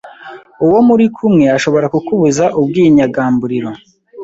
uwo 0.65 0.79
muri 0.87 1.05
kumwe 1.15 1.45
ashobora 1.57 1.85
kukubuza 1.93 2.45
ubwinyagamburiro 2.59 3.69